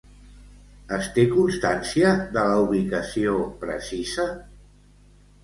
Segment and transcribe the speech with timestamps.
[0.95, 4.27] Es té constància de la ubicació precisa?